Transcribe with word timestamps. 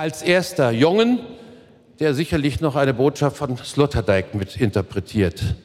Als 0.00 0.22
erster 0.22 0.70
Jungen, 0.70 1.18
der 1.98 2.14
sicherlich 2.14 2.62
noch 2.62 2.74
eine 2.74 2.94
Botschaft 2.94 3.36
von 3.36 3.58
Sloterdijk 3.58 4.34
mit 4.34 4.56
interpretiert. 4.56 5.56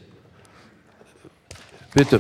Bitte. 1.94 2.20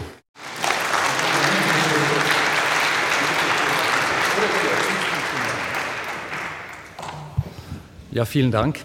Ja, 8.12 8.23
vielen 8.23 8.51
Dank. 8.51 8.79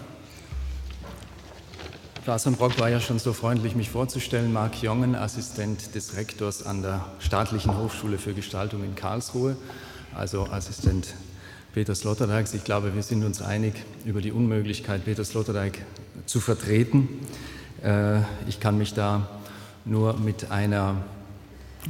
Brock 2.25 2.77
war 2.79 2.89
ja 2.89 2.99
schon 2.99 3.17
so 3.17 3.31
freundlich, 3.31 3.75
mich 3.77 3.89
vorzustellen. 3.89 4.51
Marc 4.51 4.83
Jongen, 4.83 5.15
Assistent 5.15 5.95
des 5.95 6.17
Rektors 6.17 6.65
an 6.65 6.81
der 6.81 7.05
Staatlichen 7.19 7.77
Hochschule 7.77 8.17
für 8.17 8.33
Gestaltung 8.33 8.83
in 8.83 8.95
Karlsruhe, 8.95 9.55
also 10.13 10.47
Assistent 10.47 11.13
Peter 11.73 11.95
Sloterdijks. 11.95 12.53
Ich 12.53 12.65
glaube, 12.65 12.93
wir 12.93 13.03
sind 13.03 13.23
uns 13.23 13.41
einig 13.41 13.73
über 14.03 14.21
die 14.21 14.31
Unmöglichkeit, 14.31 15.05
Peter 15.05 15.23
Sloterdijk 15.23 15.85
zu 16.25 16.41
vertreten. 16.41 17.07
Äh, 17.83 18.19
ich 18.47 18.59
kann 18.59 18.77
mich 18.77 18.93
da 18.93 19.29
nur 19.85 20.17
mit, 20.19 20.51
einer, 20.51 20.97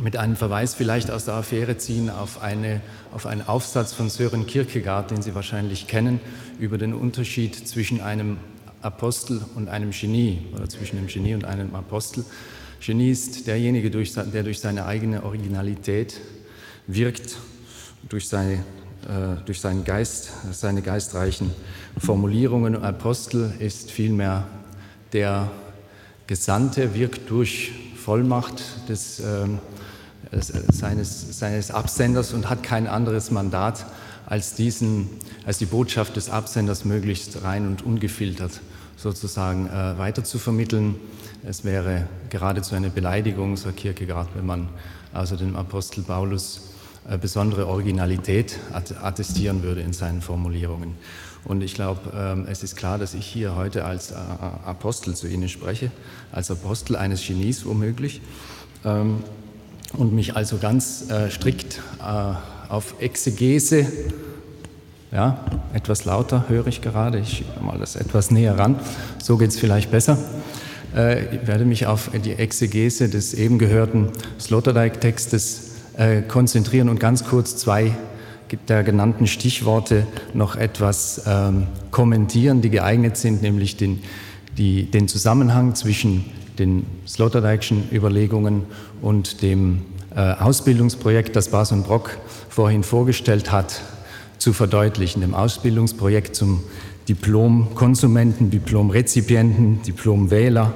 mit 0.04 0.18
einem 0.18 0.36
Verweis 0.36 0.76
vielleicht 0.76 1.10
aus 1.10 1.26
der 1.26 1.34
Affäre 1.34 1.78
ziehen 1.78 2.12
auf, 2.12 2.44
eine, 2.44 2.82
auf 3.12 3.26
einen 3.26 3.42
Aufsatz 3.42 3.92
von 3.92 4.10
Sören 4.10 4.46
Kierkegaard, 4.46 5.10
den 5.10 5.24
Sie 5.24 5.34
wahrscheinlich 5.34 5.88
kennen, 5.88 6.20
über 6.60 6.78
den 6.78 6.94
Unterschied 6.94 7.56
zwischen 7.68 8.02
einem 8.02 8.38
Apostel 8.84 9.42
und 9.56 9.68
einem 9.68 9.92
Genie 9.92 10.46
oder 10.54 10.70
zwischen 10.70 10.98
dem 10.98 11.08
Genie 11.08 11.34
und 11.34 11.46
einem 11.46 11.74
Apostel. 11.74 12.24
Genie 12.86 13.12
ist 13.12 13.48
derjenige, 13.48 13.90
der 13.90 14.44
durch 14.44 14.60
seine 14.60 14.86
eigene 14.86 15.24
Originalität 15.24 16.20
wirkt, 16.88 17.38
durch, 18.10 18.28
seine, 18.28 18.64
durch 19.46 19.60
seinen 19.60 19.84
Geist, 19.84 20.30
seine 20.52 20.82
geistreichen 20.82 21.52
Formulierungen. 21.98 22.84
Apostel 22.84 23.54
ist 23.60 23.92
vielmehr 23.92 24.48
der 25.14 25.50
Gesandte, 26.28 26.94
wirkt 26.96 27.30
durch 27.30 27.72
Vollmacht 27.98 28.64
des, 28.90 29.20
äh, 29.20 29.48
seines, 30.72 31.38
seines 31.40 31.72
Absenders 31.72 32.34
und 32.34 32.50
hat 32.50 32.64
kein 32.64 32.88
anderes 32.88 33.32
Mandat 33.32 33.86
als, 34.26 34.56
diesen, 34.56 35.10
als 35.46 35.58
die 35.58 35.66
Botschaft 35.66 36.16
des 36.16 36.30
Absenders 36.30 36.86
möglichst 36.86 37.44
rein 37.44 37.68
und 37.68 37.84
ungefiltert 37.84 38.62
sozusagen 38.96 39.68
äh, 39.68 39.98
weiter 39.98 40.24
zu 40.24 40.40
vermitteln. 40.40 40.96
Es 41.44 41.66
wäre 41.66 42.08
geradezu 42.30 42.76
eine 42.76 42.90
Beleidigung, 42.90 43.58
so 43.58 43.72
Kierkegaard, 43.72 44.30
wenn 44.36 44.46
man 44.46 44.70
also 45.12 45.36
dem 45.36 45.56
Apostel 45.56 46.04
Paulus 46.04 46.58
äh, 46.58 46.71
besondere 47.20 47.68
Originalität 47.68 48.60
attestieren 49.02 49.64
würde 49.64 49.82
in 49.82 49.94
seinen 49.94 50.22
Formulierungen. 50.22 50.96
Und 51.44 51.62
ich 51.64 51.74
glaube, 51.74 52.02
ähm, 52.16 52.46
es 52.48 52.62
ist 52.62 52.76
klar, 52.76 53.00
dass 53.00 53.16
ich 53.16 53.26
hier 53.26 53.56
heute 53.56 53.86
als 53.86 54.12
äh, 54.12 54.16
Apostel 54.66 55.16
zu 55.16 55.28
Ihnen 55.28 55.50
spreche, 55.50 55.90
als 56.32 56.52
Apostel 56.52 56.96
eines 56.96 57.26
Genies 57.26 57.66
womöglich, 57.66 58.22
ähm, 58.86 59.24
und 59.94 60.14
mich 60.14 60.36
also 60.36 60.58
ganz 60.58 61.10
äh, 61.10 61.30
strikt 61.30 61.82
äh, 62.00 62.34
auf 62.70 62.96
Exegese 63.02 63.88
ja, 65.12 65.44
etwas 65.74 66.06
lauter 66.06 66.46
höre 66.48 66.68
ich 66.68 66.82
gerade. 66.82 67.20
Ich 67.20 67.40
schiebe 67.40 67.62
mal 67.62 67.78
das 67.78 67.98
etwas 67.98 68.32
näher 68.32 68.58
ran. 68.58 68.80
So 69.22 69.38
geht 69.38 69.50
es 69.50 69.60
vielleicht 69.60 69.92
besser. 69.92 70.18
Äh, 70.96 71.36
ich 71.36 71.48
werde 71.48 71.66
mich 71.66 71.86
auf 71.86 72.12
die 72.24 72.32
Exegese 72.32 73.10
des 73.10 73.34
eben 73.34 73.60
gehörten 73.60 74.10
Sloterdijk-Textes 74.40 75.71
äh, 76.02 76.24
konzentrieren 76.24 76.90
und 76.90 77.00
ganz 77.00 77.26
kurz 77.26 77.58
zwei 77.58 77.96
der 78.68 78.84
genannten 78.84 79.28
Stichworte 79.28 80.08
noch 80.34 80.56
etwas 80.56 81.22
ähm, 81.28 81.68
kommentieren, 81.92 82.62
die 82.62 82.72
geeignet 82.72 83.18
sind, 83.18 83.44
nämlich 83.44 83.78
den, 83.78 84.02
die, 84.58 84.86
den 84.90 85.08
Zusammenhang 85.08 85.76
zwischen 85.76 86.26
den 86.58 86.88
Sloterdijkschen 87.08 87.90
Überlegungen 87.92 88.64
und 89.02 89.44
dem 89.44 89.84
äh, 90.16 90.20
Ausbildungsprojekt, 90.20 91.36
das 91.36 91.50
Bas 91.50 91.72
und 91.72 91.86
Brock 91.86 92.18
vorhin 92.50 92.84
vorgestellt 92.84 93.52
hat, 93.52 93.82
zu 94.40 94.54
verdeutlichen, 94.54 95.22
dem 95.22 95.36
Ausbildungsprojekt 95.36 96.36
zum 96.36 96.64
Diplom-Konsumenten, 97.10 98.50
Diplom-Rezipienten, 98.50 99.84
Diplom-Wähler, 99.84 100.74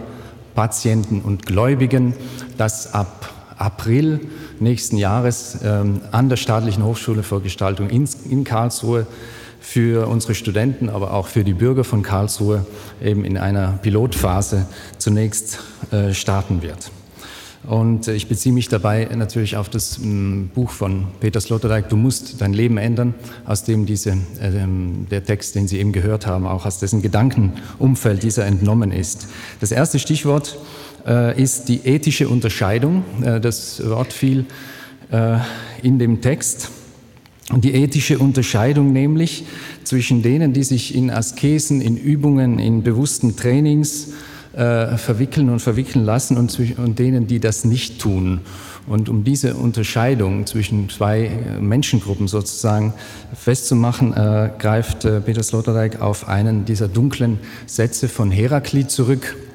Patienten 0.53 1.22
und 1.22 1.47
Gläubigen, 1.47 2.13
das 2.57 2.94
ab 2.94 3.34
April 3.57 4.19
nächsten 4.59 4.97
Jahres 4.97 5.59
ähm, 5.63 6.01
an 6.11 6.29
der 6.29 6.38
Staatlichen 6.38 6.83
Hochschule 6.83 7.23
für 7.23 7.41
Gestaltung 7.41 7.89
in, 7.89 8.43
Karlsruhe 8.43 9.07
für 9.59 10.07
unsere 10.07 10.35
Studenten, 10.35 10.89
aber 10.89 11.13
auch 11.13 11.27
für 11.27 11.43
die 11.43 11.53
Bürger 11.53 11.83
von 11.83 12.03
Karlsruhe 12.03 12.66
eben 13.01 13.25
in 13.25 13.38
einer 13.38 13.79
Pilotphase 13.81 14.67
zunächst 14.97 15.59
äh, 15.91 16.13
starten 16.13 16.61
wird. 16.61 16.91
Und 17.67 18.07
ich 18.07 18.27
beziehe 18.27 18.53
mich 18.53 18.67
dabei 18.67 19.07
natürlich 19.16 19.57
auf 19.57 19.69
das 19.69 19.97
mm, 19.97 20.49
Buch 20.53 20.69
von 20.69 21.07
Peter 21.19 21.41
Sloterdijk, 21.41 21.89
Du 21.89 21.97
musst 21.97 22.41
dein 22.41 22.53
Leben 22.53 22.77
ändern, 22.77 23.16
aus 23.45 23.63
dem 23.63 23.85
diese, 23.85 24.11
äh, 24.11 24.51
der 25.09 25.23
Text, 25.23 25.55
den 25.55 25.67
Sie 25.67 25.79
eben 25.79 25.91
gehört 25.91 26.27
haben, 26.27 26.45
auch 26.45 26.66
aus 26.66 26.79
dessen 26.79 27.01
Gedankenumfeld 27.01 28.22
dieser 28.22 28.45
entnommen 28.45 28.91
ist. 28.91 29.27
Das 29.61 29.72
erste 29.72 29.97
Stichwort 29.97 30.57
äh, 30.57 30.94
ist 31.41 31.69
die 31.69 31.85
ethische 31.85 32.27
Unterscheidung. 32.29 33.03
Äh, 33.21 33.39
das 33.39 33.88
Wort 33.88 34.11
fiel 34.11 34.45
äh, 35.11 35.38
in 35.81 35.99
dem 35.99 36.21
Text. 36.21 36.71
Die 37.53 37.75
ethische 37.75 38.17
Unterscheidung 38.17 38.91
nämlich 38.91 39.45
zwischen 39.83 40.23
denen, 40.23 40.53
die 40.53 40.63
sich 40.63 40.95
in 40.95 41.11
Askesen, 41.11 41.79
in 41.79 41.95
Übungen, 41.95 42.57
in 42.57 42.81
bewussten 42.81 43.35
Trainings, 43.35 44.13
äh, 44.53 44.97
verwickeln 44.97 45.49
und 45.49 45.59
verwickeln 45.59 46.05
lassen 46.05 46.38
und, 46.38 46.57
und 46.77 46.97
denen, 46.97 47.27
die 47.27 47.39
das 47.39 47.66
nicht 47.66 47.99
tun. 47.99 48.39
Und 48.87 49.09
um 49.09 49.23
diese 49.23 49.55
Unterscheidung 49.55 50.45
zwischen 50.45 50.89
zwei 50.89 51.25
äh, 51.25 51.59
Menschengruppen 51.59 52.27
sozusagen 52.27 52.93
festzumachen, 53.35 54.13
äh, 54.13 54.51
greift 54.57 55.05
äh, 55.05 55.22
Peter 55.22 55.43
Sloterdijk 55.43 56.01
auf 56.01 56.27
einen 56.27 56.66
dieser 56.66 56.87
dunklen 56.87 57.39
Sätze 57.66 58.07
von 58.07 58.31
Heraklit 58.31 58.89
zurück, 58.89 59.35
äh, 59.35 59.54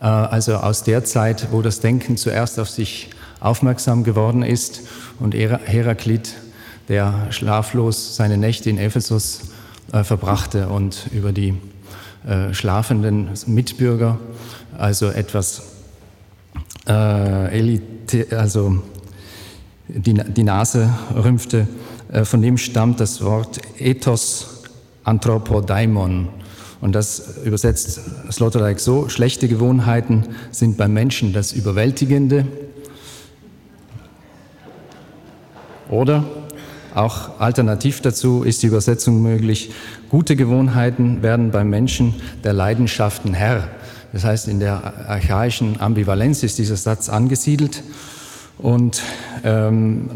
also 0.00 0.56
aus 0.56 0.82
der 0.82 1.04
Zeit, 1.04 1.48
wo 1.50 1.62
das 1.62 1.80
Denken 1.80 2.16
zuerst 2.16 2.58
auf 2.58 2.68
sich 2.68 3.10
aufmerksam 3.40 4.04
geworden 4.04 4.42
ist 4.42 4.82
und 5.20 5.34
Heraklit, 5.34 6.34
der 6.88 7.28
schlaflos 7.30 8.16
seine 8.16 8.36
Nächte 8.36 8.70
in 8.70 8.78
Ephesus 8.78 9.40
äh, 9.92 10.02
verbrachte 10.04 10.68
und 10.68 11.08
über 11.12 11.32
die 11.32 11.54
äh, 12.26 12.52
schlafenden 12.52 13.28
Mitbürger, 13.46 14.18
also 14.76 15.10
etwas 15.10 15.62
äh, 16.86 17.56
Elite, 17.56 18.26
also 18.36 18.82
die, 19.88 20.14
die 20.14 20.42
Nase 20.42 20.90
rümpfte. 21.14 21.68
Äh, 22.10 22.24
von 22.24 22.42
dem 22.42 22.58
stammt 22.58 23.00
das 23.00 23.22
Wort 23.22 23.60
Ethos 23.78 24.62
Anthropodaimon. 25.04 26.28
Und 26.84 26.92
das 26.92 27.38
übersetzt 27.42 27.98
Sloterdijk 28.30 28.78
so, 28.78 29.08
schlechte 29.08 29.48
Gewohnheiten 29.48 30.24
sind 30.50 30.76
beim 30.76 30.92
Menschen 30.92 31.32
das 31.32 31.54
Überwältigende. 31.54 32.44
Oder 35.88 36.24
auch 36.94 37.40
alternativ 37.40 38.02
dazu 38.02 38.42
ist 38.42 38.62
die 38.62 38.66
Übersetzung 38.66 39.22
möglich, 39.22 39.72
gute 40.10 40.36
Gewohnheiten 40.36 41.22
werden 41.22 41.52
beim 41.52 41.70
Menschen 41.70 42.16
der 42.44 42.52
Leidenschaften 42.52 43.32
Herr. 43.32 43.66
Das 44.12 44.24
heißt, 44.24 44.48
in 44.48 44.60
der 44.60 45.08
archaischen 45.08 45.80
Ambivalenz 45.80 46.42
ist 46.42 46.58
dieser 46.58 46.76
Satz 46.76 47.08
angesiedelt 47.08 47.82
und 48.58 49.02
ähm, 49.42 50.10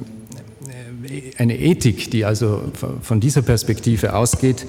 eine 1.38 1.58
Ethik, 1.58 2.10
die 2.10 2.26
also 2.26 2.60
von 3.00 3.20
dieser 3.20 3.40
Perspektive 3.40 4.14
ausgeht, 4.14 4.66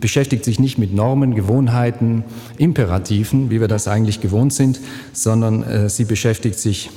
beschäftigt 0.00 0.44
sich 0.44 0.58
nicht 0.58 0.78
mit 0.78 0.94
Normen, 0.94 1.34
Gewohnheiten, 1.34 2.24
Imperativen, 2.58 3.50
wie 3.50 3.60
wir 3.60 3.68
das 3.68 3.88
eigentlich 3.88 4.20
gewohnt 4.20 4.52
sind, 4.52 4.80
sondern 5.12 5.62
äh, 5.62 5.88
sie 5.88 6.04
beschäftigt 6.04 6.58
sich 6.58 6.90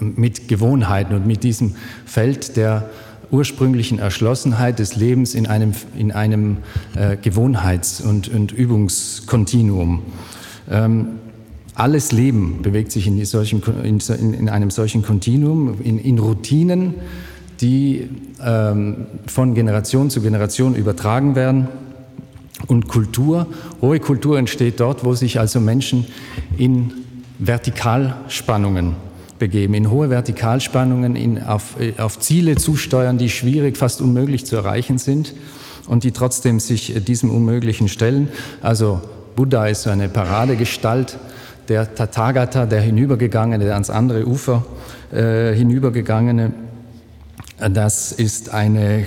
mit 0.00 0.48
Gewohnheiten 0.48 1.14
und 1.14 1.26
mit 1.26 1.42
diesem 1.42 1.74
Feld 2.04 2.56
der 2.56 2.90
ursprünglichen 3.30 3.98
Erschlossenheit 3.98 4.78
des 4.78 4.96
Lebens 4.96 5.34
in 5.34 5.46
einem, 5.46 5.72
in 5.96 6.12
einem 6.12 6.58
äh, 6.94 7.16
Gewohnheits- 7.16 8.00
und, 8.00 8.28
und 8.28 8.52
Übungskontinuum. 8.52 10.02
Ähm, 10.70 11.08
alles 11.74 12.12
Leben 12.12 12.62
bewegt 12.62 12.92
sich 12.92 13.06
in, 13.06 13.22
solchen, 13.24 13.62
in, 13.82 14.00
in 14.34 14.48
einem 14.48 14.70
solchen 14.70 15.02
Kontinuum, 15.02 15.80
in, 15.82 15.98
in 15.98 16.18
Routinen, 16.18 16.94
die 17.60 18.08
ähm, 18.44 19.06
von 19.26 19.54
Generation 19.54 20.10
zu 20.10 20.20
Generation 20.20 20.74
übertragen 20.74 21.34
werden. 21.34 21.68
Und 22.66 22.88
Kultur, 22.88 23.46
hohe 23.80 24.00
Kultur 24.00 24.38
entsteht 24.38 24.80
dort, 24.80 25.04
wo 25.04 25.14
sich 25.14 25.38
also 25.38 25.60
Menschen 25.60 26.06
in 26.56 26.92
Vertikalspannungen 27.38 28.94
begeben, 29.38 29.74
in 29.74 29.90
hohe 29.90 30.08
Vertikalspannungen, 30.08 31.16
in, 31.16 31.42
auf, 31.42 31.78
äh, 31.78 31.92
auf 31.98 32.18
Ziele 32.18 32.56
zusteuern, 32.56 33.18
die 33.18 33.28
schwierig, 33.28 33.76
fast 33.76 34.00
unmöglich 34.00 34.46
zu 34.46 34.56
erreichen 34.56 34.98
sind 34.98 35.34
und 35.86 36.04
die 36.04 36.12
trotzdem 36.12 36.60
sich 36.60 36.94
diesem 37.04 37.30
Unmöglichen 37.30 37.88
stellen. 37.88 38.28
Also 38.62 39.00
Buddha 39.36 39.66
ist 39.66 39.82
so 39.82 39.90
eine 39.90 40.08
Paradegestalt, 40.08 41.18
der 41.68 41.94
Tathagata, 41.94 42.64
der 42.64 42.80
hinübergegangene, 42.80 43.64
der 43.64 43.74
ans 43.74 43.90
andere 43.90 44.26
Ufer 44.26 44.64
äh, 45.12 45.52
hinübergegangene, 45.52 46.52
das 47.58 48.12
ist 48.12 48.52
eine, 48.52 49.06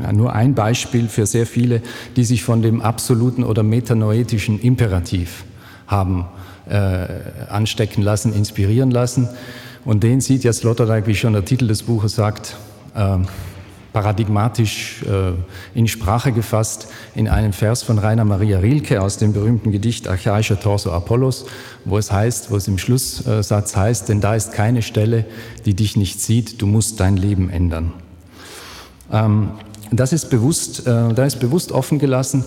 ja, 0.00 0.12
nur 0.12 0.34
ein 0.34 0.54
Beispiel 0.54 1.08
für 1.08 1.26
sehr 1.26 1.46
viele, 1.46 1.80
die 2.16 2.24
sich 2.24 2.42
von 2.42 2.62
dem 2.62 2.82
absoluten 2.82 3.44
oder 3.44 3.62
metanoetischen 3.62 4.60
Imperativ 4.60 5.44
haben 5.86 6.26
äh, 6.68 7.06
anstecken 7.48 8.02
lassen, 8.02 8.34
inspirieren 8.34 8.90
lassen. 8.90 9.28
Und 9.84 10.02
den 10.02 10.20
sieht 10.20 10.44
ja 10.44 10.52
Sloterdijk, 10.52 11.06
wie 11.06 11.14
schon 11.14 11.34
der 11.34 11.44
Titel 11.44 11.68
des 11.68 11.82
Buches 11.82 12.14
sagt, 12.14 12.56
äh, 12.94 13.18
paradigmatisch 13.94 15.02
äh, 15.04 15.78
in 15.78 15.88
Sprache 15.88 16.32
gefasst 16.32 16.88
in 17.14 17.28
einem 17.28 17.52
Vers 17.54 17.84
von 17.84 17.98
Rainer 17.98 18.24
Maria 18.24 18.58
Rilke 18.58 19.00
aus 19.00 19.16
dem 19.16 19.32
berühmten 19.32 19.70
Gedicht 19.70 20.08
Archaischer 20.08 20.60
Torso 20.60 20.90
Apollos, 20.90 21.46
wo 21.84 21.96
es 21.96 22.10
heißt, 22.12 22.50
wo 22.50 22.56
es 22.56 22.66
im 22.66 22.76
Schlusssatz 22.76 23.76
heißt, 23.76 24.08
denn 24.08 24.20
da 24.20 24.34
ist 24.34 24.52
keine 24.52 24.82
Stelle, 24.82 25.24
die 25.64 25.74
dich 25.74 25.96
nicht 25.96 26.20
sieht, 26.20 26.60
du 26.60 26.66
musst 26.66 26.98
dein 26.98 27.16
Leben 27.16 27.48
ändern. 27.48 27.92
Ähm, 29.12 29.50
das 29.92 30.12
ist 30.12 30.28
bewusst, 30.28 30.88
äh, 30.88 31.14
da 31.14 31.24
ist 31.24 31.38
bewusst 31.38 31.70
offen 31.70 32.00
gelassen, 32.00 32.44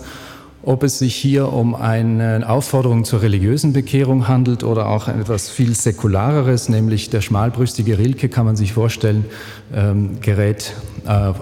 ob 0.62 0.82
es 0.82 0.98
sich 0.98 1.14
hier 1.14 1.52
um 1.52 1.74
eine 1.74 2.48
Aufforderung 2.48 3.04
zur 3.04 3.22
religiösen 3.22 3.72
Bekehrung 3.72 4.26
handelt 4.26 4.64
oder 4.64 4.88
auch 4.88 5.06
etwas 5.08 5.48
viel 5.48 5.74
Säkulareres, 5.74 6.68
nämlich 6.68 7.10
der 7.10 7.20
schmalbrüstige 7.20 7.98
Rilke, 7.98 8.28
kann 8.28 8.44
man 8.44 8.56
sich 8.56 8.72
vorstellen, 8.72 9.24
ähm, 9.72 10.20
gerät 10.20 10.74
äh, 11.06 11.32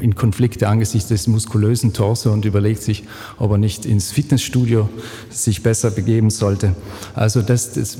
in 0.00 0.14
Konflikte 0.14 0.68
angesichts 0.68 1.08
des 1.08 1.26
muskulösen 1.26 1.94
Torso 1.94 2.32
und 2.32 2.44
überlegt 2.44 2.82
sich, 2.82 3.04
ob 3.38 3.52
er 3.52 3.58
nicht 3.58 3.86
ins 3.86 4.12
Fitnessstudio 4.12 4.88
sich 5.30 5.62
besser 5.62 5.90
begeben 5.90 6.30
sollte. 6.30 6.74
Also 7.14 7.40
das, 7.40 7.72
das, 7.72 7.94
äh, 7.96 7.98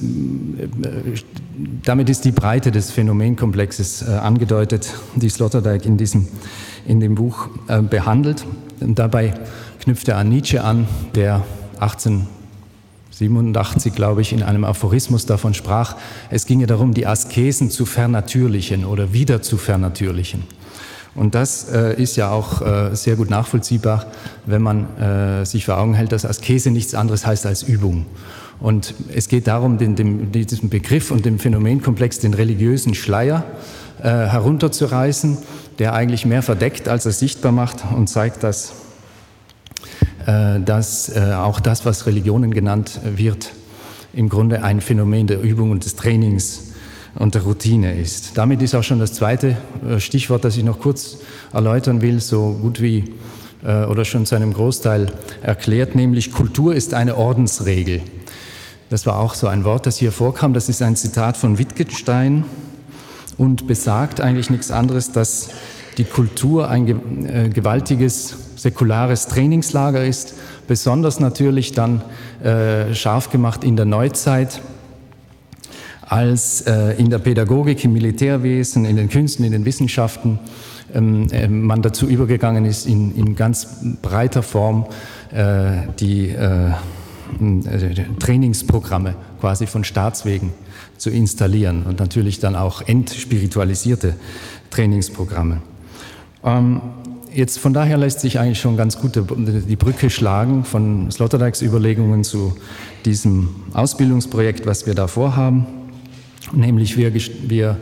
damit 1.82 2.10
ist 2.10 2.24
die 2.24 2.32
Breite 2.32 2.70
des 2.70 2.90
Phänomenkomplexes 2.90 4.02
äh, 4.02 4.10
angedeutet, 4.12 4.92
die 5.16 5.30
Sloterdijk 5.30 5.86
in, 5.86 5.96
diesem, 5.96 6.28
in 6.86 7.00
dem 7.00 7.14
Buch 7.14 7.48
äh, 7.68 7.80
behandelt. 7.80 8.44
Und 8.80 8.98
dabei 8.98 9.34
knüpft 9.80 10.08
er 10.08 10.18
an 10.18 10.28
Nietzsche 10.28 10.62
an, 10.62 10.86
der 11.14 11.42
1887, 11.80 13.94
glaube 13.94 14.20
ich, 14.20 14.32
in 14.32 14.42
einem 14.42 14.64
Aphorismus 14.64 15.26
davon 15.26 15.54
sprach, 15.54 15.96
es 16.30 16.46
ginge 16.46 16.66
darum, 16.66 16.94
die 16.94 17.06
Askesen 17.06 17.70
zu 17.70 17.86
vernatürlichen 17.86 18.84
oder 18.84 19.12
wieder 19.12 19.42
zu 19.42 19.56
vernatürlichen. 19.56 20.42
Und 21.14 21.34
das 21.34 21.68
äh, 21.70 22.00
ist 22.00 22.16
ja 22.16 22.30
auch 22.30 22.62
äh, 22.62 22.94
sehr 22.94 23.16
gut 23.16 23.30
nachvollziehbar, 23.30 24.06
wenn 24.46 24.62
man 24.62 24.96
äh, 24.96 25.44
sich 25.44 25.64
vor 25.64 25.78
Augen 25.78 25.94
hält, 25.94 26.12
dass 26.12 26.24
Askese 26.24 26.70
nichts 26.70 26.94
anderes 26.94 27.26
heißt 27.26 27.46
als 27.46 27.62
Übung. 27.62 28.06
Und 28.60 28.94
es 29.14 29.28
geht 29.28 29.46
darum, 29.46 29.78
den, 29.78 29.96
dem, 29.96 30.32
diesem 30.32 30.68
Begriff 30.68 31.10
und 31.10 31.24
dem 31.24 31.38
Phänomenkomplex 31.38 32.20
den 32.20 32.34
religiösen 32.34 32.94
Schleier 32.94 33.44
äh, 34.02 34.04
herunterzureißen, 34.04 35.38
der 35.78 35.94
eigentlich 35.94 36.26
mehr 36.26 36.42
verdeckt, 36.42 36.88
als 36.88 37.06
er 37.06 37.12
sichtbar 37.12 37.52
macht 37.52 37.78
und 37.96 38.08
zeigt, 38.08 38.44
dass 38.44 38.72
dass 40.60 41.08
äh, 41.08 41.32
auch 41.34 41.60
das, 41.60 41.84
was 41.84 42.06
Religionen 42.06 42.52
genannt 42.52 43.00
wird, 43.04 43.52
im 44.12 44.28
Grunde 44.28 44.62
ein 44.62 44.80
Phänomen 44.80 45.26
der 45.26 45.40
Übung 45.40 45.70
und 45.70 45.84
des 45.84 45.96
Trainings 45.96 46.72
und 47.14 47.34
der 47.34 47.42
Routine 47.42 47.98
ist. 47.98 48.36
Damit 48.36 48.62
ist 48.62 48.74
auch 48.74 48.82
schon 48.82 48.98
das 48.98 49.12
zweite 49.12 49.56
äh, 49.88 50.00
Stichwort, 50.00 50.44
das 50.44 50.56
ich 50.56 50.64
noch 50.64 50.78
kurz 50.78 51.18
erläutern 51.52 52.02
will, 52.02 52.20
so 52.20 52.58
gut 52.60 52.80
wie 52.80 53.14
oder 53.62 54.06
schon 54.06 54.24
zu 54.24 54.34
einem 54.36 54.54
Großteil 54.54 55.12
erklärt, 55.42 55.94
nämlich 55.94 56.32
Kultur 56.32 56.74
ist 56.74 56.94
eine 56.94 57.18
Ordensregel. 57.18 58.00
Das 58.88 59.04
war 59.04 59.18
auch 59.18 59.34
so 59.34 59.48
ein 59.48 59.64
Wort, 59.64 59.84
das 59.84 59.98
hier 59.98 60.12
vorkam. 60.12 60.54
Das 60.54 60.70
ist 60.70 60.80
ein 60.80 60.96
Zitat 60.96 61.36
von 61.36 61.58
Wittgenstein 61.58 62.44
und 63.36 63.66
besagt 63.66 64.22
eigentlich 64.22 64.48
nichts 64.48 64.70
anderes, 64.70 65.12
dass 65.12 65.50
die 65.98 66.04
Kultur 66.04 66.70
ein 66.70 67.52
gewaltiges 67.52 68.34
säkulares 68.60 69.26
Trainingslager 69.26 70.04
ist, 70.04 70.34
besonders 70.68 71.18
natürlich 71.18 71.72
dann 71.72 72.02
äh, 72.44 72.94
scharf 72.94 73.30
gemacht 73.30 73.64
in 73.64 73.76
der 73.76 73.86
Neuzeit, 73.86 74.60
als 76.02 76.62
äh, 76.62 76.92
in 76.98 77.08
der 77.08 77.18
Pädagogik, 77.18 77.84
im 77.84 77.92
Militärwesen, 77.94 78.84
in 78.84 78.96
den 78.96 79.08
Künsten, 79.08 79.44
in 79.44 79.52
den 79.52 79.64
Wissenschaften 79.64 80.38
ähm, 80.92 81.28
äh, 81.30 81.48
man 81.48 81.82
dazu 81.82 82.06
übergegangen 82.06 82.64
ist, 82.66 82.86
in, 82.86 83.14
in 83.16 83.34
ganz 83.34 83.68
breiter 84.02 84.42
Form 84.42 84.86
äh, 85.32 85.86
die 85.98 86.28
äh, 86.28 86.70
äh, 86.70 86.74
Trainingsprogramme 88.18 89.14
quasi 89.40 89.66
von 89.66 89.84
Staatswegen 89.84 90.52
zu 90.98 91.08
installieren 91.08 91.84
und 91.84 91.98
natürlich 91.98 92.40
dann 92.40 92.56
auch 92.56 92.82
entspiritualisierte 92.82 94.16
Trainingsprogramme. 94.70 95.62
Ähm, 96.44 96.80
jetzt 97.34 97.58
von 97.58 97.72
daher 97.72 97.96
lässt 97.96 98.20
sich 98.20 98.38
eigentlich 98.38 98.60
schon 98.60 98.76
ganz 98.76 98.98
gut 98.98 99.12
die 99.16 99.76
Brücke 99.76 100.10
schlagen 100.10 100.64
von 100.64 101.10
Sloterdijks 101.10 101.62
Überlegungen 101.62 102.24
zu 102.24 102.56
diesem 103.04 103.48
Ausbildungsprojekt, 103.72 104.66
was 104.66 104.86
wir 104.86 104.94
da 104.94 105.06
vorhaben. 105.06 105.66
Nämlich 106.52 106.96
wir, 106.96 107.12
wir 107.14 107.76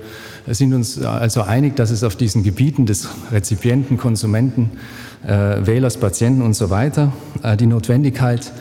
sind 0.47 0.75
uns 0.75 1.01
also 1.03 1.43
einig, 1.43 1.77
dass 1.77 1.91
es 1.91 2.05
auf 2.05 2.17
diesen 2.17 2.43
Gebieten 2.43 2.87
des 2.87 3.09
Rezipienten, 3.31 3.97
Konsumenten, 3.97 4.71
äh, 5.27 5.67
Wählers, 5.67 5.97
Patienten 5.97 6.43
und 6.43 6.55
so 6.55 6.71
weiter 6.71 7.13
äh, 7.43 7.57
die 7.57 7.67
Notwendigkeit 7.67 8.53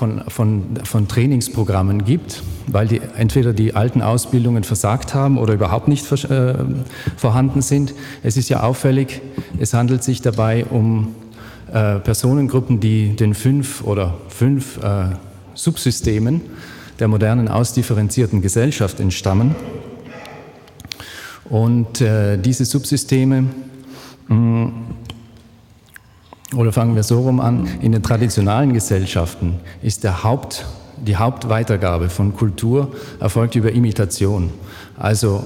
von, 0.00 0.22
von, 0.28 0.62
von 0.82 1.08
Trainingsprogrammen 1.08 2.06
gibt, 2.06 2.42
weil 2.68 2.88
die, 2.88 3.02
entweder 3.18 3.52
die 3.52 3.74
alten 3.74 4.00
Ausbildungen 4.00 4.64
versagt 4.64 5.12
haben 5.12 5.36
oder 5.36 5.52
überhaupt 5.52 5.88
nicht 5.88 6.10
äh, 6.10 6.54
vorhanden 7.18 7.60
sind. 7.60 7.92
Es 8.22 8.38
ist 8.38 8.48
ja 8.48 8.62
auffällig, 8.62 9.20
es 9.58 9.74
handelt 9.74 10.02
sich 10.02 10.22
dabei 10.22 10.64
um 10.64 11.14
äh, 11.70 11.96
Personengruppen, 11.96 12.80
die 12.80 13.14
den 13.14 13.34
fünf 13.34 13.84
oder 13.84 14.14
fünf 14.30 14.78
äh, 14.78 15.16
Subsystemen 15.52 16.40
der 16.98 17.08
modernen 17.08 17.48
ausdifferenzierten 17.48 18.40
Gesellschaft 18.40 19.00
entstammen. 19.00 19.54
Und 21.44 22.00
äh, 22.00 22.38
diese 22.38 22.64
Subsysteme 22.64 23.44
mh, 24.28 24.72
oder 26.56 26.72
fangen 26.72 26.96
wir 26.96 27.02
so 27.02 27.20
rum 27.20 27.40
an, 27.40 27.68
in 27.80 27.92
den 27.92 28.02
traditionalen 28.02 28.72
Gesellschaften 28.72 29.60
ist 29.82 30.04
der 30.04 30.24
Haupt, 30.24 30.66
die 30.96 31.16
Hauptweitergabe 31.16 32.10
von 32.10 32.34
Kultur 32.34 32.92
erfolgt 33.20 33.54
über 33.54 33.72
Imitation. 33.72 34.50
Also 34.98 35.44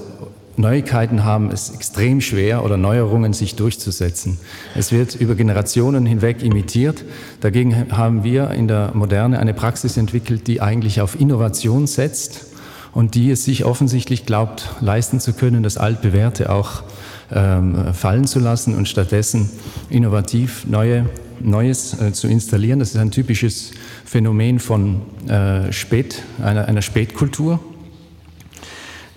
Neuigkeiten 0.57 1.25
haben 1.25 1.51
es 1.51 1.69
extrem 1.71 2.21
schwer 2.21 2.63
oder 2.63 2.77
Neuerungen 2.77 3.33
sich 3.33 3.55
durchzusetzen. 3.55 4.37
Es 4.73 4.91
wird 4.91 5.15
über 5.15 5.35
Generationen 5.35 6.05
hinweg 6.05 6.41
imitiert. 6.41 7.03
Dagegen 7.41 7.91
haben 7.91 8.23
wir 8.23 8.51
in 8.51 8.67
der 8.67 8.91
Moderne 8.93 9.39
eine 9.39 9.53
Praxis 9.53 9.97
entwickelt, 9.97 10.47
die 10.47 10.61
eigentlich 10.61 11.01
auf 11.01 11.19
Innovation 11.19 11.87
setzt 11.87 12.47
und 12.93 13.15
die 13.15 13.31
es 13.31 13.43
sich 13.43 13.65
offensichtlich 13.65 14.25
glaubt, 14.25 14.69
leisten 14.79 15.19
zu 15.19 15.33
können, 15.33 15.61
das 15.61 15.77
Altbewährte 15.77 16.49
auch 16.49 16.83
ähm, 17.33 17.93
fallen 17.93 18.25
zu 18.25 18.39
lassen 18.39 18.75
und 18.75 18.87
stattdessen 18.87 19.49
innovativ 19.89 20.65
neue, 20.67 21.05
Neues 21.39 21.99
äh, 21.99 22.13
zu 22.13 22.27
installieren. 22.27 22.79
Das 22.79 22.89
ist 22.89 22.97
ein 22.97 23.11
typisches 23.11 23.71
Phänomen 24.05 24.59
von 24.59 25.01
äh, 25.27 25.71
Spät, 25.71 26.23
einer, 26.41 26.67
einer 26.67 26.81
Spätkultur. 26.81 27.59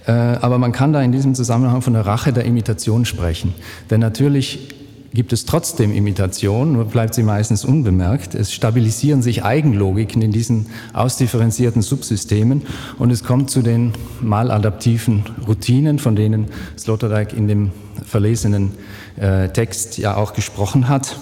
Äh, 0.06 0.12
aber 0.12 0.58
man 0.58 0.72
kann 0.72 0.92
da 0.92 1.02
in 1.02 1.12
diesem 1.12 1.34
Zusammenhang 1.34 1.82
von 1.82 1.92
der 1.92 2.06
Rache 2.06 2.32
der 2.32 2.44
Imitation 2.44 3.04
sprechen. 3.04 3.54
Denn 3.90 4.00
natürlich 4.00 4.74
gibt 5.12 5.32
es 5.32 5.44
trotzdem 5.44 5.92
Imitation, 5.92 6.72
nur 6.72 6.84
bleibt 6.84 7.14
sie 7.14 7.22
meistens 7.22 7.64
unbemerkt. 7.64 8.34
Es 8.34 8.52
stabilisieren 8.52 9.22
sich 9.22 9.44
Eigenlogiken 9.44 10.22
in 10.22 10.32
diesen 10.32 10.66
ausdifferenzierten 10.92 11.82
Subsystemen 11.82 12.62
und 12.98 13.10
es 13.10 13.24
kommt 13.24 13.50
zu 13.50 13.62
den 13.62 13.92
maladaptiven 14.20 15.24
Routinen, 15.46 15.98
von 15.98 16.14
denen 16.14 16.46
Sloterdijk 16.76 17.32
in 17.32 17.48
dem 17.48 17.70
verlesenen 18.06 18.72
äh, 19.16 19.48
Text 19.48 19.98
ja 19.98 20.16
auch 20.16 20.32
gesprochen 20.32 20.88
hat. 20.88 21.18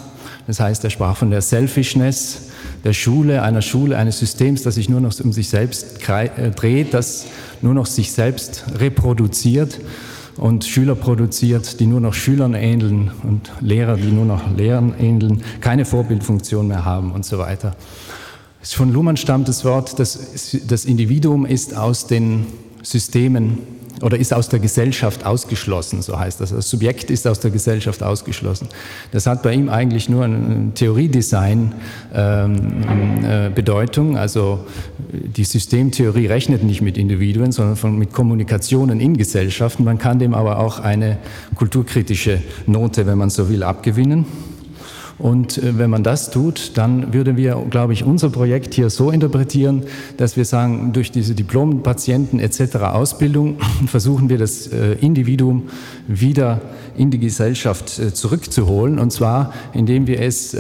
Das 0.47 0.61
heißt, 0.61 0.85
er 0.85 0.91
sprach 0.91 1.17
von 1.17 1.31
der 1.31 1.43
Selfishness 1.43 2.43
der 2.85 2.93
Schule, 2.93 3.43
einer 3.43 3.63
Schule, 3.63 3.97
eines 3.97 4.19
Systems, 4.19 4.63
das 4.63 4.77
sich 4.77 4.89
nur 4.89 5.01
noch 5.01 5.19
um 5.21 5.33
sich 5.33 5.49
selbst 5.49 6.09
äh, 6.09 6.51
dreht, 6.51 6.95
das 6.95 7.27
nur 7.63 7.75
noch 7.75 7.87
sich 7.87 8.13
selbst 8.13 8.65
reproduziert 8.79 9.81
und 10.37 10.65
Schüler 10.65 10.95
produziert, 10.95 11.81
die 11.81 11.87
nur 11.87 12.01
noch 12.01 12.15
Schülern 12.15 12.55
ähneln 12.55 13.11
und 13.23 13.51
Lehrer, 13.61 13.97
die 13.97 14.13
nur 14.13 14.25
noch 14.25 14.43
Lehrern 14.57 14.95
ähneln, 14.99 15.43
keine 15.61 15.85
Vorbildfunktion 15.85 16.69
mehr 16.69 16.85
haben 16.85 17.13
und 17.13 17.25
so 17.25 17.39
weiter. 17.39 17.75
Von 18.63 18.93
Luhmann 18.93 19.17
stammt 19.17 19.49
das 19.49 19.65
Wort, 19.65 19.99
das, 19.99 20.19
das 20.67 20.85
Individuum 20.85 21.47
ist 21.47 21.77
aus 21.77 22.07
den 22.07 22.47
Systemen 22.83 23.59
oder 24.03 24.19
ist 24.19 24.33
aus 24.33 24.49
der 24.49 24.59
Gesellschaft 24.59 25.25
ausgeschlossen, 25.25 26.03
so 26.03 26.19
heißt 26.19 26.41
das. 26.41 26.51
Das 26.51 26.69
Subjekt 26.69 27.11
ist 27.11 27.27
aus 27.27 27.41
der 27.41 27.51
Gesellschaft 27.51 28.03
ausgeschlossen. 28.03 28.69
Das 29.13 29.27
hat 29.27 29.43
bei 29.43 29.55
ihm 29.55 29.69
eigentlich 29.69 30.09
nur 30.09 30.25
eine 30.25 30.73
Theoriedesign 30.75 31.75
ähm, 32.15 33.25
äh. 33.25 34.17
Also 34.17 34.61
die 35.11 35.45
Systemtheorie 35.45 36.27
rechnet 36.27 36.63
nicht 36.63 36.83
mit 36.83 36.99
Individuen, 36.99 37.53
sondern 37.53 37.77
von, 37.77 37.99
mit 37.99 38.13
Kommunikationen 38.13 39.01
in 39.01 39.17
Gesellschaften. 39.17 39.85
Man 39.85 39.99
kann 39.99 40.19
dem 40.19 40.35
aber 40.35 40.59
auch 40.59 40.81
eine 40.81 41.19
kulturkritische 41.55 42.43
Note, 42.67 43.07
wenn 43.07 43.19
man 43.19 43.31
so 43.31 43.49
will, 43.49 43.63
abgewinnen. 43.63 44.27
Und 45.19 45.59
äh, 45.59 45.79
wenn 45.79 45.91
man 45.91 46.03
das 46.03 46.31
tut, 46.31 46.73
dann 46.75 47.13
würden 47.15 47.37
wir, 47.37 47.65
glaube 47.71 47.93
ich, 47.93 48.05
unser 48.05 48.31
Projekt 48.31 48.75
hier 48.75 48.91
so 48.91 49.11
interpretieren, 49.11 49.85
dass 50.17 50.37
wir 50.37 50.45
sagen, 50.45 50.93
durch 50.93 51.11
diese 51.11 51.35
Diplompatienten 51.35 52.39
etc. 52.39 52.77
Ausbildung 52.77 53.59
versuchen 53.87 54.29
wir 54.29 54.39
das 54.39 54.67
äh, 54.67 54.93
Individuum 54.95 55.69
wieder 56.07 56.61
in 56.97 57.11
die 57.11 57.19
Gesellschaft 57.19 57.99
äh, 57.99 58.13
zurückzuholen. 58.13 58.99
Und 58.99 59.11
zwar, 59.11 59.53
indem 59.73 60.07
wir 60.07 60.21
es 60.21 60.57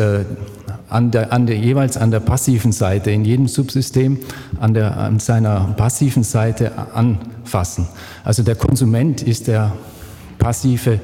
an 0.89 1.11
der, 1.11 1.33
an 1.33 1.47
der, 1.47 1.57
jeweils 1.57 1.97
an 1.97 2.11
der 2.11 2.21
passiven 2.21 2.73
Seite, 2.73 3.11
in 3.11 3.25
jedem 3.25 3.49
Subsystem 3.49 4.19
an, 4.61 4.75
der, 4.75 4.97
an 4.97 5.19
seiner 5.19 5.75
passiven 5.77 6.23
Seite 6.23 6.73
anfassen. 6.95 7.89
Also 8.25 8.43
der 8.43 8.55
Konsument 8.55 9.23
ist 9.23 9.49
der 9.49 9.73
passive 10.39 11.01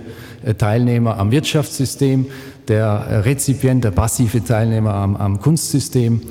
Teilnehmer 0.59 1.19
am 1.19 1.31
Wirtschaftssystem, 1.31 2.27
der 2.69 3.25
Rezipient, 3.25 3.85
der 3.85 3.91
passive 3.91 4.45
Teilnehmer 4.45 4.95
am, 4.95 5.17
am 5.17 5.41
Kunstsystem, 5.41 6.23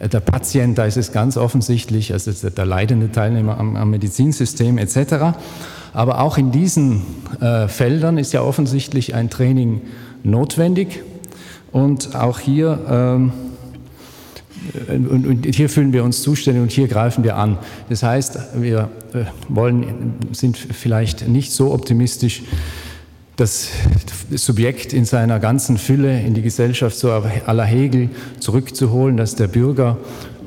der 0.00 0.20
Patient, 0.20 0.78
da 0.78 0.84
ist 0.84 0.96
es 0.96 1.12
ganz 1.12 1.36
offensichtlich, 1.36 2.12
also 2.12 2.30
der 2.48 2.66
leidende 2.66 3.10
Teilnehmer 3.10 3.58
am, 3.58 3.76
am 3.76 3.90
Medizinsystem 3.90 4.78
etc. 4.78 5.36
Aber 5.92 6.20
auch 6.20 6.38
in 6.38 6.52
diesen 6.52 7.02
äh, 7.40 7.68
Feldern 7.68 8.18
ist 8.18 8.32
ja 8.32 8.42
offensichtlich 8.42 9.14
ein 9.14 9.30
Training 9.30 9.80
notwendig 10.22 11.02
und 11.72 12.14
auch 12.14 12.38
hier 12.38 12.78
ähm, 12.88 13.32
und, 14.88 15.46
hier 15.46 15.68
fühlen 15.68 15.92
wir 15.92 16.04
uns 16.04 16.22
zuständig 16.22 16.62
und 16.62 16.70
hier 16.70 16.88
greifen 16.88 17.24
wir 17.24 17.36
an. 17.36 17.58
Das 17.88 18.02
heißt, 18.02 18.38
wir 18.56 18.90
äh, 19.14 19.24
wollen, 19.48 20.14
sind 20.32 20.56
vielleicht 20.56 21.28
nicht 21.28 21.52
so 21.52 21.72
optimistisch, 21.72 22.42
das 23.38 23.68
Subjekt 24.32 24.92
in 24.92 25.04
seiner 25.04 25.38
ganzen 25.38 25.78
Fülle 25.78 26.20
in 26.20 26.34
die 26.34 26.42
Gesellschaft 26.42 26.98
so 26.98 27.12
aller 27.12 27.64
Hegel 27.64 28.10
zurückzuholen, 28.40 29.16
dass 29.16 29.36
der 29.36 29.46
Bürger, 29.46 29.96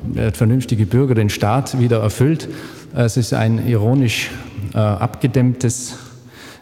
der 0.04 0.32
vernünftige 0.32 0.84
Bürger 0.84 1.14
den 1.14 1.30
Staat 1.30 1.80
wieder 1.80 2.00
erfüllt. 2.00 2.48
Es 2.94 3.16
ist 3.16 3.32
ein 3.32 3.66
ironisch 3.66 4.30
äh, 4.74 4.78
abgedämmtes 4.78 5.96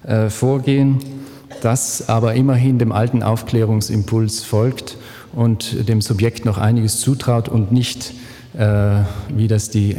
äh, 0.04 0.30
Vorgehen, 0.30 0.98
das 1.62 2.08
aber 2.08 2.34
immerhin 2.34 2.78
dem 2.78 2.92
alten 2.92 3.24
Aufklärungsimpuls 3.24 4.44
folgt 4.44 4.98
und 5.32 5.88
dem 5.88 6.00
Subjekt 6.00 6.44
noch 6.44 6.58
einiges 6.58 7.00
zutraut 7.00 7.48
und 7.48 7.72
nicht, 7.72 8.14
äh, 8.56 9.00
wie 9.34 9.48
das 9.48 9.68
die 9.70 9.96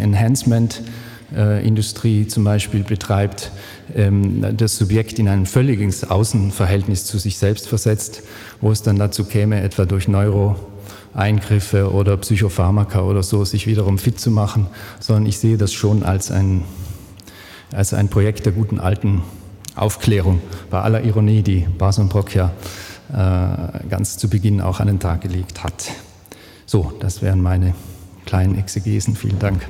Enhancement-Industrie 1.31 2.27
zum 2.27 2.43
Beispiel 2.43 2.83
betreibt, 2.83 3.51
ähm, 3.95 4.45
das 4.57 4.77
Subjekt 4.77 5.19
in 5.19 5.27
ein 5.27 5.45
völliges 5.45 6.09
Außenverhältnis 6.09 7.05
zu 7.05 7.17
sich 7.17 7.37
selbst 7.37 7.67
versetzt, 7.67 8.23
wo 8.59 8.71
es 8.71 8.81
dann 8.81 8.97
dazu 8.97 9.23
käme, 9.23 9.61
etwa 9.61 9.85
durch 9.85 10.07
Neuroeingriffe 10.07 11.91
oder 11.91 12.17
Psychopharmaka 12.17 13.01
oder 13.01 13.23
so, 13.23 13.45
sich 13.45 13.67
wiederum 13.67 13.97
fit 13.97 14.19
zu 14.19 14.31
machen, 14.31 14.67
sondern 14.99 15.25
ich 15.25 15.37
sehe 15.37 15.57
das 15.57 15.73
schon 15.73 16.03
als 16.03 16.31
ein, 16.31 16.63
als 17.73 17.93
ein 17.93 18.09
Projekt 18.09 18.45
der 18.45 18.53
guten 18.53 18.79
alten 18.79 19.21
Aufklärung, 19.75 20.41
bei 20.69 20.81
aller 20.81 21.03
Ironie, 21.03 21.43
die 21.43 21.65
Bason 21.77 22.09
Brock 22.09 22.35
ja 22.35 22.51
äh, 23.13 23.87
ganz 23.87 24.17
zu 24.17 24.29
Beginn 24.29 24.59
auch 24.59 24.79
an 24.79 24.87
den 24.87 24.99
Tag 24.99 25.21
gelegt 25.21 25.63
hat. 25.63 25.91
So, 26.65 26.93
das 26.99 27.21
wären 27.21 27.41
meine 27.41 27.73
kleinen 28.25 28.57
Exegesen. 28.57 29.15
Vielen 29.15 29.39
Dank. 29.39 29.67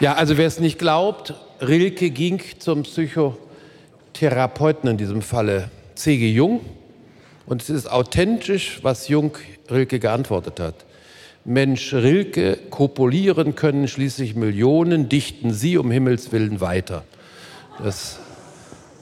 Ja, 0.00 0.14
also 0.14 0.36
wer 0.36 0.46
es 0.46 0.60
nicht 0.60 0.78
glaubt, 0.78 1.34
Rilke 1.60 2.10
ging 2.10 2.40
zum 2.60 2.84
Psychotherapeuten 2.84 4.88
in 4.88 4.96
diesem 4.96 5.22
Falle, 5.22 5.72
C.G. 5.96 6.30
Jung. 6.30 6.60
Und 7.46 7.62
es 7.62 7.70
ist 7.70 7.90
authentisch, 7.90 8.78
was 8.82 9.08
Jung 9.08 9.32
Rilke 9.68 9.98
geantwortet 9.98 10.60
hat. 10.60 10.86
Mensch, 11.44 11.92
Rilke, 11.92 12.60
kopulieren 12.70 13.56
können 13.56 13.88
schließlich 13.88 14.36
Millionen, 14.36 15.08
dichten 15.08 15.52
Sie 15.52 15.76
um 15.76 15.90
Himmels 15.90 16.30
Willen 16.30 16.60
weiter. 16.60 17.02
Das 17.82 18.20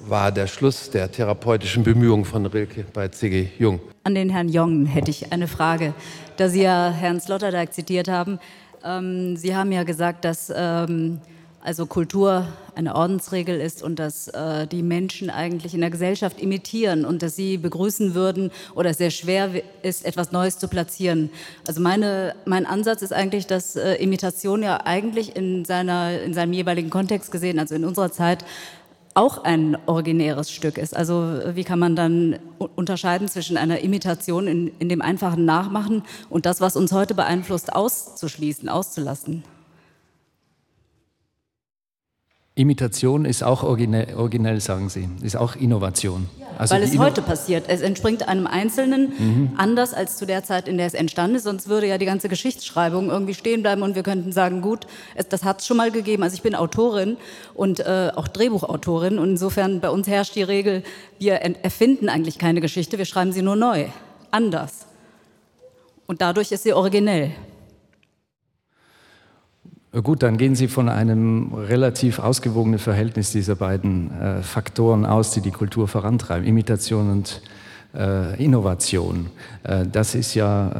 war 0.06 0.32
der 0.32 0.46
Schluss 0.46 0.88
der 0.88 1.12
therapeutischen 1.12 1.82
Bemühungen 1.82 2.24
von 2.24 2.46
Rilke 2.46 2.86
bei 2.94 3.08
C.G. 3.08 3.48
Jung. 3.58 3.80
An 4.04 4.14
den 4.14 4.30
Herrn 4.30 4.48
Jong 4.48 4.86
hätte 4.86 5.10
ich 5.10 5.30
eine 5.30 5.46
Frage. 5.46 5.92
Da 6.38 6.48
Sie 6.48 6.62
ja 6.62 6.90
Herrn 6.90 7.20
Sloterdijk 7.20 7.74
zitiert 7.74 8.08
haben, 8.08 8.38
ähm, 8.86 9.36
Sie 9.36 9.54
haben 9.54 9.72
ja 9.72 9.82
gesagt, 9.82 10.24
dass 10.24 10.52
ähm, 10.54 11.20
also 11.66 11.84
Kultur 11.86 12.46
eine 12.76 12.94
Ordensregel 12.94 13.60
ist 13.60 13.82
und 13.82 13.98
dass 13.98 14.28
äh, 14.28 14.68
die 14.68 14.84
Menschen 14.84 15.30
eigentlich 15.30 15.74
in 15.74 15.80
der 15.80 15.90
Gesellschaft 15.90 16.40
imitieren 16.40 17.04
und 17.04 17.22
dass 17.22 17.34
sie 17.34 17.58
begrüßen 17.58 18.14
würden 18.14 18.52
oder 18.76 18.90
es 18.90 18.98
sehr 18.98 19.10
schwer 19.10 19.50
ist, 19.82 20.04
etwas 20.04 20.30
Neues 20.30 20.58
zu 20.58 20.68
platzieren. 20.68 21.28
Also 21.66 21.80
meine, 21.80 22.36
mein 22.44 22.66
Ansatz 22.66 23.02
ist 23.02 23.12
eigentlich, 23.12 23.48
dass 23.48 23.74
äh, 23.74 23.94
Imitation 23.94 24.62
ja 24.62 24.86
eigentlich 24.86 25.34
in, 25.34 25.64
seiner, 25.64 26.22
in 26.22 26.34
seinem 26.34 26.52
jeweiligen 26.52 26.90
Kontext 26.90 27.32
gesehen, 27.32 27.58
also 27.58 27.74
in 27.74 27.84
unserer 27.84 28.12
Zeit, 28.12 28.44
auch 29.16 29.44
ein 29.44 29.78
originäres 29.86 30.50
Stück 30.50 30.76
ist. 30.76 30.94
Also 30.94 31.40
wie 31.54 31.64
kann 31.64 31.78
man 31.78 31.96
dann 31.96 32.38
unterscheiden 32.74 33.28
zwischen 33.28 33.56
einer 33.56 33.80
Imitation 33.80 34.46
in, 34.46 34.70
in 34.78 34.90
dem 34.90 35.00
einfachen 35.00 35.46
Nachmachen 35.46 36.02
und 36.28 36.44
das, 36.44 36.60
was 36.60 36.76
uns 36.76 36.92
heute 36.92 37.14
beeinflusst, 37.14 37.72
auszuschließen, 37.72 38.68
auszulassen? 38.68 39.42
Imitation 42.58 43.26
ist 43.26 43.42
auch 43.42 43.62
originell, 43.62 44.14
originell, 44.16 44.62
sagen 44.62 44.88
Sie, 44.88 45.06
ist 45.20 45.36
auch 45.36 45.56
Innovation. 45.56 46.26
Ja, 46.40 46.46
also 46.56 46.74
weil 46.74 46.82
es 46.84 46.94
Inno 46.94 47.04
heute 47.04 47.20
passiert. 47.20 47.66
Es 47.68 47.82
entspringt 47.82 48.26
einem 48.26 48.46
Einzelnen 48.46 49.12
mhm. 49.18 49.50
anders 49.58 49.92
als 49.92 50.16
zu 50.16 50.24
der 50.24 50.42
Zeit, 50.42 50.66
in 50.66 50.78
der 50.78 50.86
es 50.86 50.94
entstanden 50.94 51.36
ist. 51.36 51.42
Sonst 51.42 51.68
würde 51.68 51.86
ja 51.86 51.98
die 51.98 52.06
ganze 52.06 52.30
Geschichtsschreibung 52.30 53.10
irgendwie 53.10 53.34
stehen 53.34 53.60
bleiben 53.60 53.82
und 53.82 53.94
wir 53.94 54.02
könnten 54.02 54.32
sagen, 54.32 54.62
gut, 54.62 54.86
es, 55.14 55.28
das 55.28 55.44
hat 55.44 55.60
es 55.60 55.66
schon 55.66 55.76
mal 55.76 55.90
gegeben. 55.90 56.22
Also 56.22 56.34
ich 56.34 56.40
bin 56.40 56.54
Autorin 56.54 57.18
und 57.52 57.80
äh, 57.80 58.10
auch 58.16 58.26
Drehbuchautorin 58.26 59.18
und 59.18 59.28
insofern 59.28 59.80
bei 59.80 59.90
uns 59.90 60.08
herrscht 60.08 60.34
die 60.34 60.42
Regel, 60.42 60.82
wir 61.18 61.34
erfinden 61.34 62.08
eigentlich 62.08 62.38
keine 62.38 62.62
Geschichte, 62.62 62.96
wir 62.96 63.04
schreiben 63.04 63.32
sie 63.32 63.42
nur 63.42 63.56
neu, 63.56 63.84
anders. 64.30 64.86
Und 66.06 66.22
dadurch 66.22 66.52
ist 66.52 66.62
sie 66.62 66.72
originell. 66.72 67.32
Gut, 70.02 70.22
dann 70.22 70.36
gehen 70.36 70.54
Sie 70.54 70.68
von 70.68 70.90
einem 70.90 71.54
relativ 71.54 72.18
ausgewogenen 72.18 72.78
Verhältnis 72.78 73.32
dieser 73.32 73.54
beiden 73.54 74.10
äh, 74.20 74.42
Faktoren 74.42 75.06
aus, 75.06 75.30
die 75.30 75.40
die 75.40 75.52
Kultur 75.52 75.88
vorantreiben, 75.88 76.46
Imitation 76.46 77.10
und 77.10 77.40
äh, 77.94 78.42
Innovation. 78.42 79.30
Äh, 79.62 79.86
das 79.90 80.14
ist 80.14 80.34
ja 80.34 80.70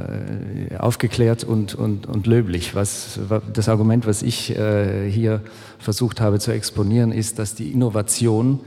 äh, 0.71 0.77
aufgeklärt 0.77 1.45
und, 1.45 1.75
und, 1.75 2.07
und 2.07 2.27
löblich. 2.27 2.75
Was, 2.75 3.19
das 3.55 3.71
Argument, 3.71 4.07
was 4.07 4.23
ich 4.23 4.55
äh, 4.55 5.11
hier 5.11 5.41
versucht 5.79 6.21
habe 6.21 6.39
zu 6.39 6.51
exponieren, 6.53 7.11
ist, 7.11 7.39
dass 7.39 7.55
die 7.55 7.73
Innovation 7.73 8.61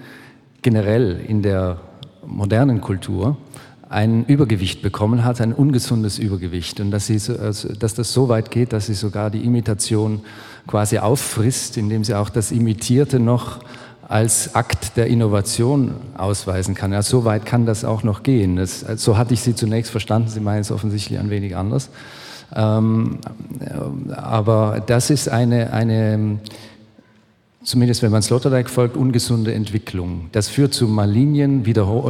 generell 0.63 1.19
in 1.27 1.43
der 1.43 1.79
modernen 2.25 2.81
Kultur 2.81 3.37
ein 3.89 4.23
Übergewicht 4.25 4.83
bekommen 4.83 5.25
hat, 5.25 5.41
ein 5.41 5.51
ungesundes 5.51 6.19
Übergewicht. 6.19 6.79
Und 6.79 6.91
dass, 6.91 7.07
sie, 7.07 7.19
also, 7.39 7.73
dass 7.73 7.95
das 7.95 8.13
so 8.13 8.29
weit 8.29 8.51
geht, 8.51 8.71
dass 8.71 8.85
sie 8.85 8.93
sogar 8.93 9.31
die 9.31 9.43
Imitation 9.43 10.21
quasi 10.67 10.99
auffrisst, 10.99 11.75
indem 11.75 12.03
sie 12.03 12.13
auch 12.13 12.29
das 12.29 12.51
Imitierte 12.51 13.19
noch 13.19 13.59
als 14.07 14.55
Akt 14.55 14.95
der 14.95 15.07
Innovation 15.07 15.95
ausweisen 16.17 16.75
kann. 16.75 16.93
Ja, 16.93 17.01
so 17.01 17.25
weit 17.25 17.45
kann 17.45 17.65
das 17.65 17.83
auch 17.83 18.03
noch 18.03 18.23
gehen. 18.23 18.55
Das, 18.55 18.79
so 18.79 19.17
hatte 19.17 19.33
ich 19.33 19.41
Sie 19.41 19.55
zunächst 19.55 19.91
verstanden. 19.91 20.29
Sie 20.29 20.39
meinen 20.39 20.61
es 20.61 20.71
offensichtlich 20.71 21.19
ein 21.19 21.29
wenig 21.29 21.55
anders. 21.55 21.89
Ähm, 22.55 23.19
aber 24.11 24.81
das 24.85 25.09
ist 25.09 25.29
eine, 25.29 25.73
eine 25.73 26.39
zumindest 27.63 28.01
wenn 28.01 28.11
man 28.11 28.21
Sloterdijk 28.21 28.69
folgt, 28.69 28.95
ungesunde 28.95 29.53
Entwicklung. 29.53 30.29
Das 30.31 30.47
führt 30.47 30.73
zu 30.73 30.87
malignen, 30.87 31.63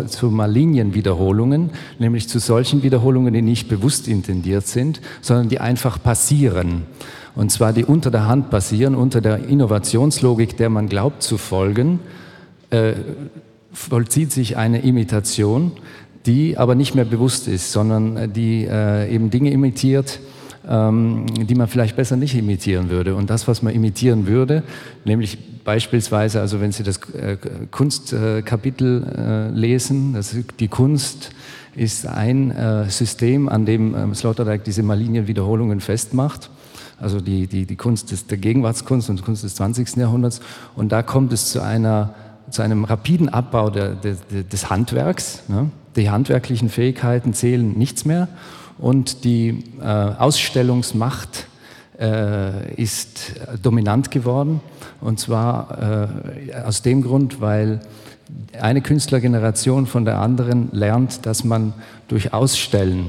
zu 0.07 0.29
malignen 0.29 0.93
Wiederholungen, 0.93 1.71
nämlich 1.97 2.29
zu 2.29 2.39
solchen 2.39 2.83
Wiederholungen, 2.83 3.33
die 3.33 3.41
nicht 3.41 3.67
bewusst 3.67 4.07
intendiert 4.07 4.67
sind, 4.67 5.01
sondern 5.21 5.49
die 5.49 5.59
einfach 5.59 6.01
passieren. 6.01 6.83
Und 7.35 7.51
zwar 7.51 7.73
die 7.73 7.85
unter 7.85 8.11
der 8.11 8.27
Hand 8.27 8.49
passieren, 8.49 8.95
unter 8.95 9.21
der 9.21 9.47
Innovationslogik, 9.47 10.57
der 10.57 10.69
man 10.69 10.89
glaubt 10.89 11.23
zu 11.23 11.37
folgen, 11.37 11.99
äh, 12.69 12.93
vollzieht 13.71 14.31
sich 14.31 14.57
eine 14.57 14.81
Imitation, 14.81 15.71
die 16.25 16.57
aber 16.57 16.75
nicht 16.75 16.95
mehr 16.95 17.05
bewusst 17.05 17.47
ist, 17.47 17.71
sondern 17.71 18.33
die 18.33 18.65
äh, 18.65 19.13
eben 19.13 19.29
Dinge 19.29 19.51
imitiert, 19.51 20.19
ähm, 20.69 21.25
die 21.47 21.55
man 21.55 21.67
vielleicht 21.67 21.95
besser 21.95 22.15
nicht 22.15 22.35
imitieren 22.35 22.89
würde. 22.89 23.15
Und 23.15 23.29
das, 23.29 23.47
was 23.47 23.63
man 23.63 23.73
imitieren 23.73 24.27
würde, 24.27 24.63
nämlich 25.03 25.38
beispielsweise, 25.63 26.39
also 26.39 26.61
wenn 26.61 26.71
Sie 26.71 26.83
das 26.83 26.97
äh, 27.13 27.38
Kunstkapitel 27.71 29.03
äh, 29.03 29.49
lesen, 29.49 30.13
das, 30.13 30.35
die 30.59 30.67
Kunst 30.67 31.31
ist 31.75 32.05
ein 32.05 32.51
äh, 32.51 32.88
System, 32.89 33.49
an 33.49 33.65
dem 33.65 33.95
ähm, 33.95 34.13
Sloterdijk 34.13 34.63
diese 34.63 34.83
Malinien-Wiederholungen 34.83 35.79
festmacht. 35.79 36.51
Also 36.99 37.19
die, 37.19 37.47
die, 37.47 37.65
die 37.65 37.75
Kunst 37.75 38.11
des, 38.11 38.27
der 38.27 38.38
Gegenwartskunst 38.38 39.09
und 39.09 39.23
Kunst 39.23 39.43
des 39.43 39.55
20. 39.55 39.95
Jahrhunderts. 39.95 40.39
Und 40.75 40.91
da 40.91 41.01
kommt 41.01 41.33
es 41.33 41.49
zu, 41.49 41.61
einer, 41.61 42.13
zu 42.51 42.61
einem 42.61 42.83
rapiden 42.83 43.29
Abbau 43.29 43.69
der, 43.69 43.95
der, 43.95 44.17
des 44.43 44.69
Handwerks. 44.69 45.43
Ne? 45.47 45.71
Die 45.95 46.09
handwerklichen 46.09 46.69
Fähigkeiten 46.69 47.33
zählen 47.33 47.77
nichts 47.77 48.05
mehr 48.05 48.27
und 48.79 49.24
die 49.24 49.63
äh, 49.81 49.86
Ausstellungsmacht 49.86 51.48
äh, 52.00 52.74
ist 52.75 53.33
dominant 53.62 54.09
geworden. 54.12 54.62
Und 55.01 55.19
zwar 55.19 56.09
äh, 56.50 56.53
aus 56.65 56.81
dem 56.81 57.03
Grund, 57.03 57.41
weil 57.41 57.81
eine 58.59 58.81
Künstlergeneration 58.81 59.86
von 59.86 60.05
der 60.05 60.19
anderen 60.19 60.69
lernt, 60.71 61.25
dass 61.25 61.43
man 61.43 61.74
durch 62.07 62.33
Ausstellen 62.33 63.07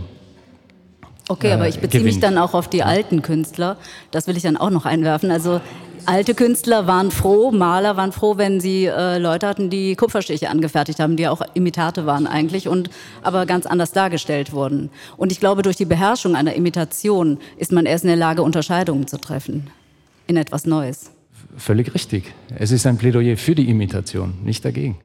Okay, 1.31 1.53
aber 1.53 1.69
ich 1.69 1.79
beziehe 1.79 2.03
mich 2.03 2.19
dann 2.19 2.39
auch 2.39 2.55
auf 2.55 2.67
die 2.67 2.83
alten 2.83 3.23
Künstler. 3.23 3.77
Das 4.11 4.27
will 4.27 4.37
ich 4.37 4.43
dann 4.43 4.57
auch 4.57 4.71
noch 4.71 4.85
einwerfen. 4.85 5.31
Also 5.31 5.61
alte 6.07 6.35
Künstler 6.35 6.87
waren 6.87 7.11
froh, 7.11 7.51
Maler 7.51 7.97
waren 7.97 8.13
froh, 8.13 8.37
wenn 8.37 8.61
sie 8.61 8.87
äh, 8.87 9.19
Leute 9.19 9.47
hatten, 9.47 9.71
die 9.71 9.97
Kupferstiche 9.97 10.49
angefertigt 10.51 11.01
haben, 11.01 11.17
die 11.17 11.29
auch 11.29 11.43
Imitate 11.55 12.07
waren 12.07 12.27
eigentlich 12.27 12.69
und 12.69 12.91
aber 13.23 13.47
ganz 13.47 13.67
anders 13.67 13.93
dargestellt 13.93 14.53
wurden. 14.53 14.91
Und 15.17 15.33
ich 15.33 15.41
glaube, 15.41 15.63
durch 15.63 15.77
die 15.77 15.85
Beherrschung 15.85 16.37
einer 16.37 16.55
Imitation 16.55 17.39
ist 17.57 17.73
man 17.73 17.87
erst 17.87 18.05
in 18.05 18.09
der 18.09 18.17
Lage, 18.17 18.43
Unterscheidungen 18.43 19.07
zu 19.07 19.19
treffen 19.19 19.71
in 20.27 20.37
etwas 20.37 20.67
Neues. 20.67 21.11
Völlig 21.57 21.95
richtig. 21.95 22.33
Es 22.57 22.71
ist 22.71 22.87
ein 22.87 22.99
Plädoyer 22.99 23.37
für 23.37 23.55
die 23.55 23.69
Imitation, 23.69 24.35
nicht 24.45 24.65
dagegen. 24.65 24.99